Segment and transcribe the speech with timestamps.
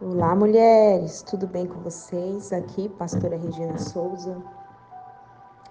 [0.00, 2.52] Olá, mulheres, tudo bem com vocês?
[2.52, 4.40] Aqui, pastora Regina Souza,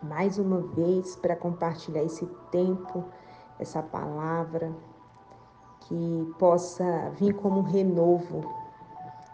[0.04, 3.06] mais uma vez para compartilhar esse tempo,
[3.58, 4.76] essa palavra,
[5.80, 8.44] que possa vir como um renovo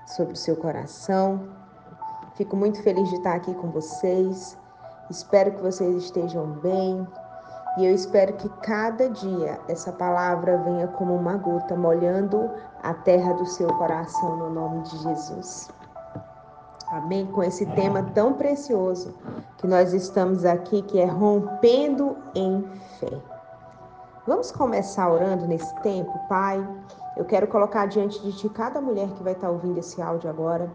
[0.05, 1.49] sobre o seu coração.
[2.35, 4.55] Fico muito feliz de estar aqui com vocês.
[5.09, 7.07] Espero que vocês estejam bem,
[7.77, 12.49] e eu espero que cada dia essa palavra venha como uma gota molhando
[12.83, 15.69] a terra do seu coração no nome de Jesus.
[16.91, 17.25] Amém?
[17.25, 19.15] Com esse tema tão precioso
[19.57, 22.63] que nós estamos aqui, que é rompendo em
[22.99, 23.17] fé.
[24.27, 26.65] Vamos começar orando nesse tempo, Pai.
[27.17, 30.71] Eu quero colocar diante de Ti cada mulher que vai estar ouvindo esse áudio agora.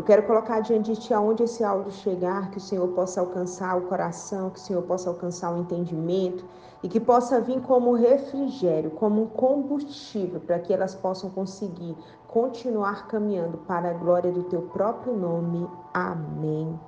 [0.00, 3.76] Eu quero colocar diante de Ti aonde esse áudio chegar, que o Senhor possa alcançar
[3.76, 6.42] o coração, que o Senhor possa alcançar o entendimento
[6.82, 11.94] e que possa vir como refrigério, como um combustível para que elas possam conseguir
[12.26, 15.68] continuar caminhando para a glória do Teu próprio nome.
[15.92, 16.80] Amém.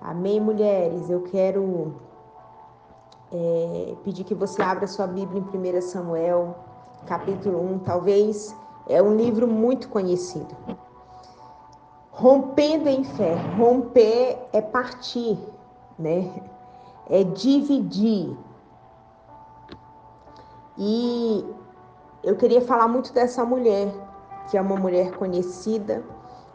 [0.00, 1.08] Amém, mulheres.
[1.08, 1.94] Eu quero
[3.30, 6.56] é, pedir que você abra sua Bíblia em 1 Samuel,
[7.06, 7.78] capítulo 1.
[7.78, 8.52] Talvez
[8.88, 10.56] é um livro muito conhecido.
[12.12, 13.34] Rompendo em fé.
[13.56, 15.38] Romper é partir,
[15.98, 16.30] né?
[17.08, 18.36] É dividir.
[20.76, 21.44] E
[22.22, 23.92] eu queria falar muito dessa mulher,
[24.50, 26.04] que é uma mulher conhecida,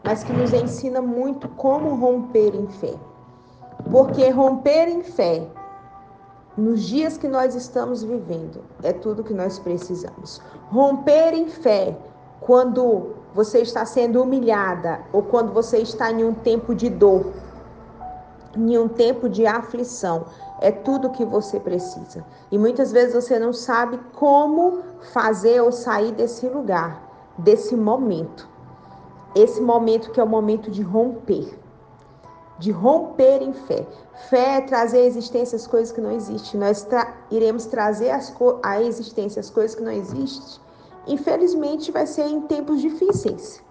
[0.04, 2.94] mas que nos ensina muito como romper em fé.
[3.90, 5.46] Porque romper em fé,
[6.56, 10.40] nos dias que nós estamos vivendo, é tudo que nós precisamos.
[10.70, 11.96] Romper em fé,
[12.40, 17.32] quando você está sendo humilhada ou quando você está em um tempo de dor,
[18.56, 20.24] em um tempo de aflição,
[20.60, 22.24] é tudo que você precisa.
[22.50, 24.80] E muitas vezes você não sabe como
[25.12, 27.00] fazer ou sair desse lugar,
[27.38, 28.48] desse momento.
[29.36, 31.56] Esse momento que é o momento de romper.
[32.58, 33.86] De romper em fé.
[34.28, 36.58] Fé é trazer à existência as coisas que não existem.
[36.58, 38.34] Nós tra iremos trazer as
[38.64, 40.60] à existência as coisas que não existem
[41.08, 43.62] infelizmente vai ser em tempos difíceis.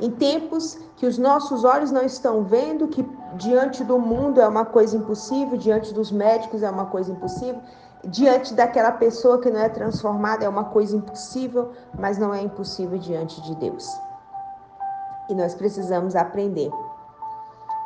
[0.00, 3.02] Em tempos que os nossos olhos não estão vendo, que
[3.34, 7.60] diante do mundo é uma coisa impossível, diante dos médicos é uma coisa impossível,
[8.04, 12.98] diante daquela pessoa que não é transformada é uma coisa impossível, mas não é impossível
[12.98, 13.86] diante de Deus.
[15.28, 16.70] E nós precisamos aprender.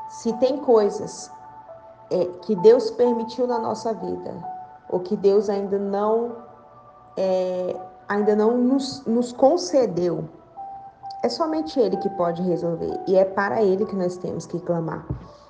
[0.09, 1.31] Se tem coisas
[2.11, 4.33] é, que Deus permitiu na nossa vida,
[4.89, 6.37] ou que Deus ainda não
[7.17, 7.77] é,
[8.09, 10.25] ainda não nos, nos concedeu,
[11.23, 15.07] é somente Ele que pode resolver e é para Ele que nós temos que clamar.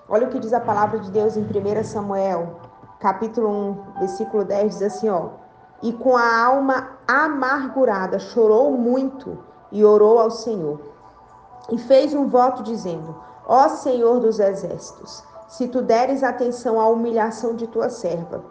[0.09, 2.61] Olha o que diz a palavra de Deus em 1 Samuel,
[3.01, 5.31] capítulo 1, versículo 10, diz assim, ó.
[5.83, 9.39] E com a alma amargurada chorou muito
[9.73, 10.81] e orou ao Senhor.
[11.71, 13.15] E fez um voto dizendo:
[13.47, 18.45] Ó Senhor dos exércitos, se tu deres atenção à humilhação de tua serva,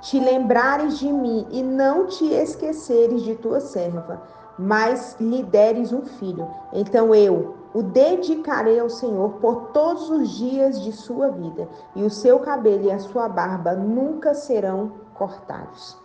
[0.00, 4.22] te lembrares de mim e não te esqueceres de tua serva,
[4.58, 6.48] mas lhe deres um filho.
[6.72, 12.10] Então eu o dedicarei ao Senhor por todos os dias de sua vida, e o
[12.10, 15.96] seu cabelo e a sua barba nunca serão cortados.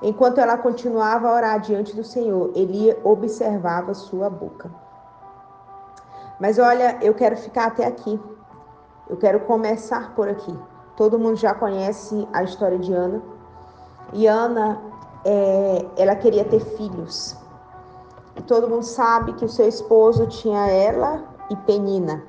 [0.00, 4.70] Enquanto ela continuava a orar diante do Senhor, ele observava sua boca.
[6.40, 8.20] Mas olha, eu quero ficar até aqui.
[9.08, 10.58] Eu quero começar por aqui.
[10.96, 13.22] Todo mundo já conhece a história de Ana.
[14.12, 14.80] E Ana,
[15.24, 17.36] é, ela queria ter filhos.
[18.36, 22.22] E todo mundo sabe que o seu esposo tinha ela e Penina.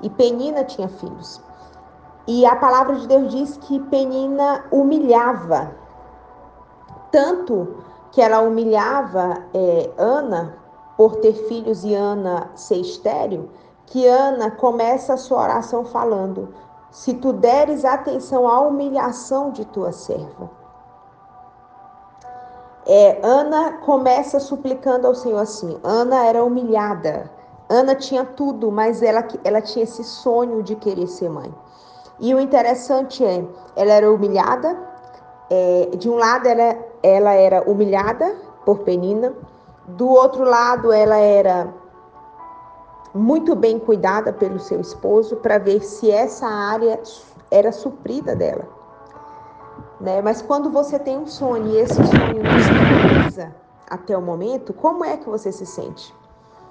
[0.00, 1.40] E Penina tinha filhos.
[2.26, 5.72] E a palavra de Deus diz que Penina humilhava.
[7.10, 7.76] Tanto
[8.10, 10.56] que ela humilhava é, Ana
[10.96, 13.50] por ter filhos e Ana ser estéreo,
[13.86, 16.48] que Ana começa a sua oração falando:
[16.94, 20.48] se tu deres atenção à humilhação de tua serva.
[22.86, 25.76] É, Ana começa suplicando ao Senhor assim.
[25.82, 27.28] Ana era humilhada.
[27.68, 31.52] Ana tinha tudo, mas ela, ela tinha esse sonho de querer ser mãe.
[32.20, 33.44] E o interessante é,
[33.74, 34.78] ela era humilhada.
[35.50, 39.32] É, de um lado, ela, ela era humilhada por Penina.
[39.88, 41.74] Do outro lado, ela era
[43.14, 47.00] muito bem cuidada pelo seu esposo para ver se essa área
[47.50, 48.68] era suprida dela.
[50.00, 50.20] Né?
[50.20, 53.54] Mas quando você tem um sonho e esse sonho não se realiza
[53.88, 56.12] até o momento, como é que você se sente?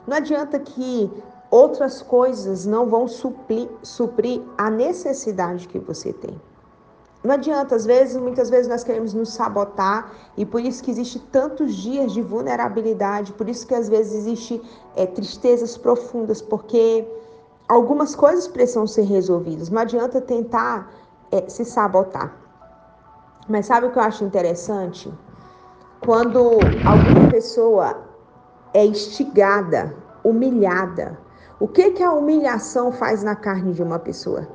[0.05, 1.09] Não adianta que
[1.49, 6.39] outras coisas não vão suprir, suprir a necessidade que você tem.
[7.23, 11.19] Não adianta, às vezes, muitas vezes nós queremos nos sabotar e por isso que existe
[11.19, 14.61] tantos dias de vulnerabilidade, por isso que às vezes existe
[14.93, 17.07] é, tristezas profundas, porque
[17.69, 19.69] algumas coisas precisam ser resolvidas.
[19.69, 20.91] Não adianta tentar
[21.31, 22.35] é, se sabotar.
[23.47, 25.11] Mas sabe o que eu acho interessante?
[26.01, 28.03] Quando alguma pessoa
[28.73, 31.17] é instigada, humilhada,
[31.57, 34.45] o que que a humilhação faz na carne de uma pessoa?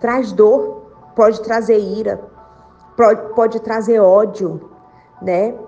[0.00, 0.85] Traz dor,
[1.16, 2.22] pode trazer ira,
[3.34, 4.70] pode, trazer ódio,
[5.20, 5.58] né?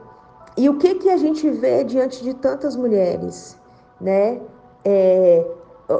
[0.56, 3.58] E o que que a gente vê diante de tantas mulheres,
[4.00, 4.40] né?
[4.84, 5.44] É,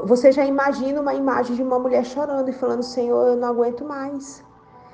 [0.04, 3.84] você já imagina uma imagem de uma mulher chorando e falando: Senhor, eu não aguento
[3.84, 4.44] mais.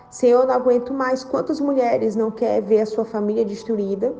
[0.09, 1.25] Senhor, eu não aguento mais.
[1.25, 4.15] Quantas mulheres não querem ver a sua família destruída?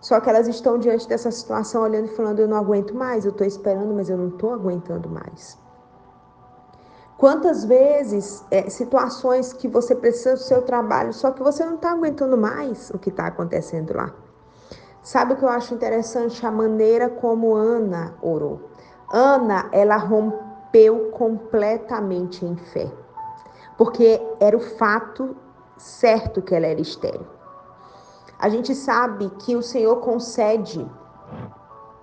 [0.00, 3.32] Só que elas estão diante dessa situação olhando e falando: Eu não aguento mais, eu
[3.32, 5.58] estou esperando, mas eu não estou aguentando mais.
[7.22, 11.92] Quantas vezes é, situações que você precisa do seu trabalho, só que você não está
[11.92, 14.12] aguentando mais o que está acontecendo lá.
[15.04, 16.44] Sabe o que eu acho interessante?
[16.44, 18.68] A maneira como Ana orou.
[19.08, 22.90] Ana, ela rompeu completamente em fé,
[23.78, 25.36] porque era o fato
[25.76, 27.28] certo que ela era estéril.
[28.36, 30.84] A gente sabe que o Senhor concede,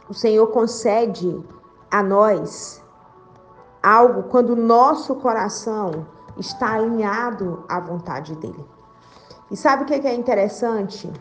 [0.07, 1.43] o Senhor concede
[1.91, 2.81] a nós
[3.81, 6.05] algo quando o nosso coração
[6.37, 8.65] está alinhado à vontade dele.
[9.51, 11.11] E sabe o que é interessante?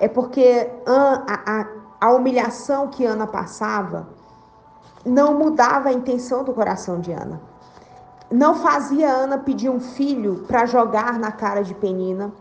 [0.00, 1.66] É porque a, a,
[2.00, 4.08] a humilhação que Ana passava
[5.04, 7.40] não mudava a intenção do coração de Ana.
[8.30, 12.32] Não fazia Ana pedir um filho para jogar na cara de Penina.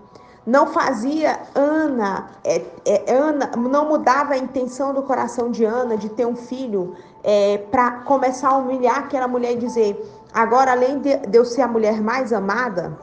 [0.46, 6.10] Não fazia Ana, é, é, Ana, não mudava a intenção do coração de Ana de
[6.10, 9.98] ter um filho é, para começar a humilhar aquela mulher e dizer:
[10.34, 12.98] agora, além de, de eu ser a mulher mais amada,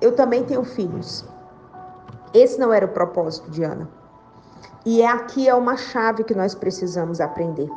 [0.00, 1.24] eu também tenho filhos.
[2.34, 3.88] Esse não era o propósito de Ana.
[4.84, 7.68] E é aqui é uma chave que nós precisamos aprender.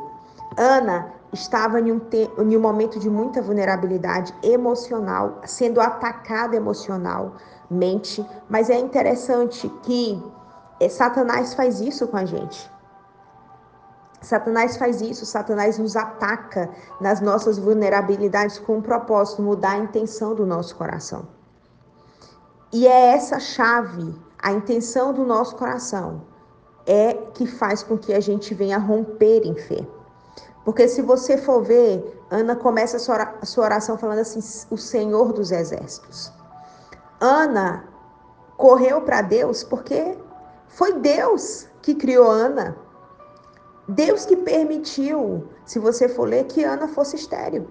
[0.56, 6.56] Ana estava em um, te, em um momento de muita vulnerabilidade emocional, sendo atacada
[7.70, 10.22] emocionalmente, mas é interessante que
[10.80, 12.70] é, Satanás faz isso com a gente.
[14.20, 16.70] Satanás faz isso, Satanás nos ataca
[17.00, 21.28] nas nossas vulnerabilidades com o propósito, mudar a intenção do nosso coração.
[22.72, 26.22] E é essa chave, a intenção do nosso coração,
[26.86, 29.86] é que faz com que a gente venha romper em fé.
[30.64, 34.40] Porque se você for ver, Ana começa a sua oração falando assim:
[34.70, 36.32] o Senhor dos Exércitos.
[37.24, 37.84] Ana
[38.58, 40.18] correu para Deus porque
[40.68, 42.76] foi Deus que criou Ana.
[43.88, 47.66] Deus que permitiu, se você for ler, que Ana fosse estéril.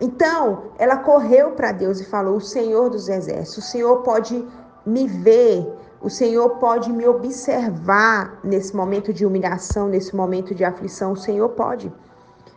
[0.00, 4.46] Então, ela correu para Deus e falou: O Senhor dos Exércitos, o Senhor pode
[4.86, 5.70] me ver,
[6.00, 11.50] o Senhor pode me observar nesse momento de humilhação, nesse momento de aflição, o Senhor
[11.50, 11.92] pode.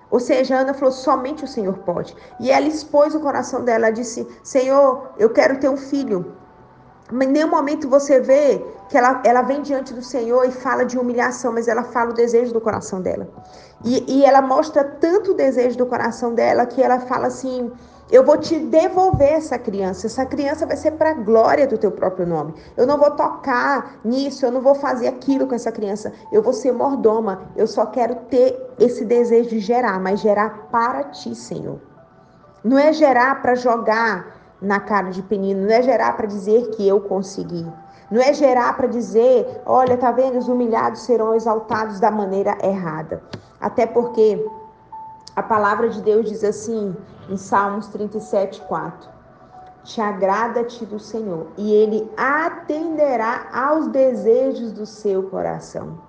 [0.09, 2.15] Ou seja, Ana falou: somente o Senhor pode.
[2.39, 6.33] E ela expôs o coração dela, ela disse: Senhor, eu quero ter um filho.
[7.11, 10.83] Mas em nenhum momento você vê que ela, ela vem diante do Senhor e fala
[10.83, 13.27] de humilhação, mas ela fala o desejo do coração dela.
[13.83, 17.71] E, e ela mostra tanto o desejo do coração dela que ela fala assim:
[18.09, 20.07] eu vou te devolver essa criança.
[20.07, 22.53] Essa criança vai ser para a glória do teu próprio nome.
[22.75, 26.13] Eu não vou tocar nisso, eu não vou fazer aquilo com essa criança.
[26.31, 27.41] Eu vou ser mordoma.
[27.55, 31.79] Eu só quero ter esse desejo de gerar, mas gerar para ti, Senhor.
[32.63, 36.87] Não é gerar para jogar na cara de penino, não é gerar para dizer que
[36.87, 37.65] eu consegui.
[38.09, 43.21] Não é gerar para dizer, olha, tá vendo, os humilhados serão exaltados da maneira errada.
[43.59, 44.43] Até porque
[45.37, 46.95] a palavra de Deus diz assim,
[47.29, 49.07] em Salmos 37, 4.
[49.83, 56.01] Te agrada-te do Senhor, e Ele atenderá aos desejos do seu coração.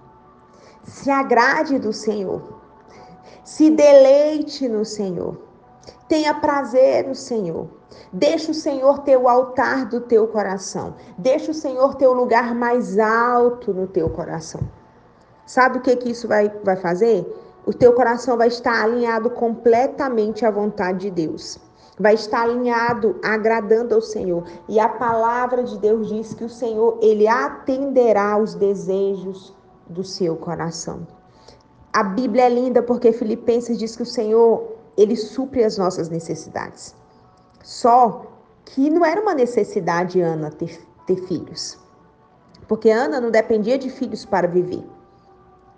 [0.83, 2.41] Se agrade do Senhor,
[3.45, 5.37] se deleite no Senhor,
[6.09, 7.69] tenha prazer no Senhor.
[8.11, 10.95] Deixa o Senhor ter o altar do teu coração.
[11.19, 14.63] Deixa o Senhor ter o lugar mais alto no teu coração.
[15.45, 17.27] Sabe o que, que isso vai, vai fazer?
[17.69, 21.59] O teu coração vai estar alinhado completamente à vontade de Deus.
[22.01, 24.43] Vai estar alinhado, agradando ao Senhor.
[24.67, 29.55] E a palavra de Deus diz que o Senhor, ele atenderá os desejos
[29.87, 31.07] do seu coração.
[31.93, 36.97] A Bíblia é linda porque Filipenses diz que o Senhor, ele supre as nossas necessidades.
[37.63, 38.33] Só
[38.65, 41.79] que não era uma necessidade Ana ter, ter filhos.
[42.67, 44.83] Porque Ana não dependia de filhos para viver.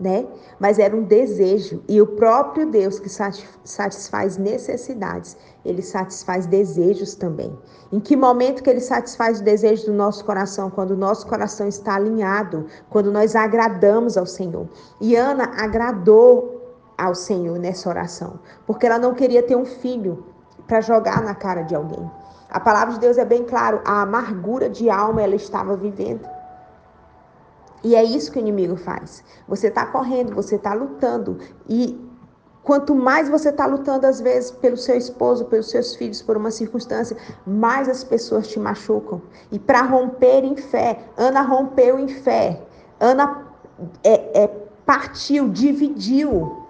[0.01, 0.27] Né?
[0.59, 1.83] Mas era um desejo.
[1.87, 7.57] E o próprio Deus que satisfaz necessidades, ele satisfaz desejos também.
[7.93, 10.71] Em que momento que ele satisfaz o desejo do nosso coração?
[10.71, 14.67] Quando o nosso coração está alinhado, quando nós agradamos ao Senhor.
[15.01, 16.59] E Ana agradou
[16.97, 20.25] ao Senhor nessa oração, porque ela não queria ter um filho
[20.67, 22.11] para jogar na cara de alguém.
[22.51, 26.29] A palavra de Deus é bem claro, a amargura de alma ela estava vivendo.
[27.83, 29.25] E é isso que o inimigo faz.
[29.49, 31.39] Você está correndo, você está lutando.
[31.69, 31.99] E
[32.63, 36.51] quanto mais você está lutando, às vezes, pelo seu esposo, pelos seus filhos, por uma
[36.51, 39.23] circunstância, mais as pessoas te machucam.
[39.51, 42.61] E para romper em fé, Ana rompeu em fé.
[42.99, 43.47] Ana
[44.05, 44.47] é, é,
[44.85, 46.65] partiu, dividiu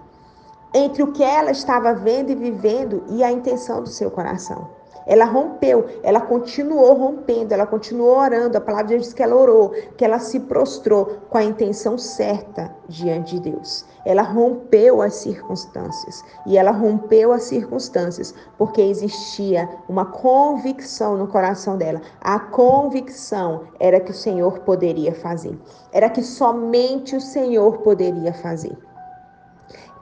[0.73, 4.69] entre o que ela estava vendo e vivendo e a intenção do seu coração.
[5.05, 8.57] Ela rompeu, ela continuou rompendo, ela continuou orando.
[8.57, 13.35] A palavra diz que ela orou, que ela se prostrou com a intenção certa diante
[13.39, 13.85] de Deus.
[14.05, 16.23] Ela rompeu as circunstâncias.
[16.45, 22.01] E ela rompeu as circunstâncias porque existia uma convicção no coração dela.
[22.19, 25.57] A convicção era que o Senhor poderia fazer.
[25.91, 28.77] Era que somente o Senhor poderia fazer.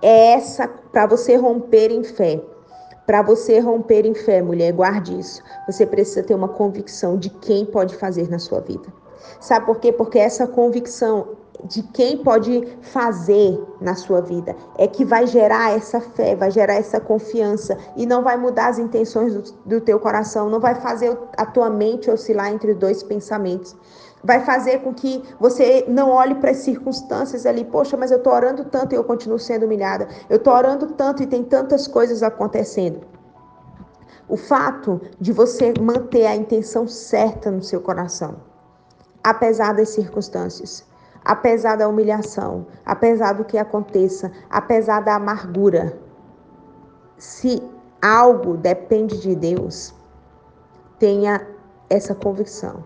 [0.01, 2.41] Essa para você romper em fé
[3.09, 5.41] para você romper em fé, mulher, guarde isso.
[5.65, 8.87] Você precisa ter uma convicção de quem pode fazer na sua vida.
[9.39, 9.91] Sabe por quê?
[9.91, 11.29] Porque essa convicção
[11.63, 16.75] de quem pode fazer na sua vida é que vai gerar essa fé, vai gerar
[16.75, 21.17] essa confiança e não vai mudar as intenções do, do teu coração, não vai fazer
[21.35, 23.75] a tua mente oscilar entre dois pensamentos
[24.23, 28.33] vai fazer com que você não olhe para as circunstâncias ali, poxa, mas eu estou
[28.33, 32.21] orando tanto e eu continuo sendo humilhada, eu estou orando tanto e tem tantas coisas
[32.21, 33.01] acontecendo.
[34.27, 38.35] O fato de você manter a intenção certa no seu coração,
[39.23, 40.85] apesar das circunstâncias,
[41.25, 45.97] apesar da humilhação, apesar do que aconteça, apesar da amargura,
[47.17, 47.61] se
[48.01, 49.93] algo depende de Deus,
[50.99, 51.45] tenha
[51.89, 52.83] essa convicção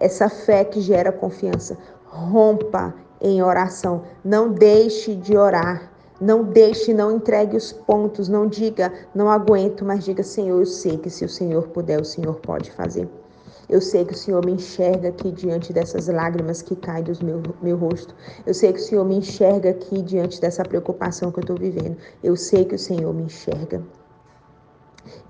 [0.00, 1.76] essa fé que gera confiança.
[2.04, 4.02] Rompa em oração.
[4.24, 5.90] Não deixe de orar.
[6.20, 8.28] Não deixe, não entregue os pontos.
[8.28, 12.04] Não diga, não aguento, mas diga, Senhor, eu sei que se o Senhor puder, o
[12.04, 13.08] Senhor pode fazer.
[13.68, 17.42] Eu sei que o Senhor me enxerga aqui diante dessas lágrimas que caem do meu,
[17.62, 18.14] meu rosto.
[18.44, 21.96] Eu sei que o Senhor me enxerga aqui diante dessa preocupação que eu estou vivendo.
[22.22, 23.82] Eu sei que o Senhor me enxerga.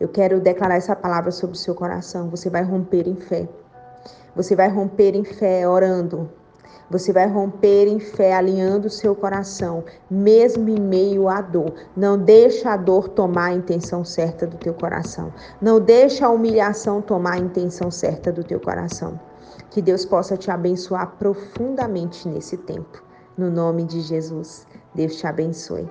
[0.00, 2.28] Eu quero declarar essa palavra sobre o seu coração.
[2.28, 3.48] Você vai romper em fé.
[4.36, 6.30] Você vai romper em fé orando.
[6.90, 11.72] Você vai romper em fé alinhando o seu coração, mesmo em meio à dor.
[11.96, 15.32] Não deixa a dor tomar a intenção certa do teu coração.
[15.60, 19.18] Não deixa a humilhação tomar a intenção certa do teu coração.
[19.70, 23.02] Que Deus possa te abençoar profundamente nesse tempo.
[23.36, 25.88] No nome de Jesus, Deus te abençoe.